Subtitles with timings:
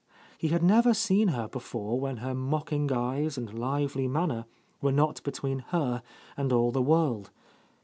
[0.39, 4.45] He had never seen her before when her mocking eyes and lively manner
[4.81, 6.01] were not between her
[6.35, 7.29] and all the world.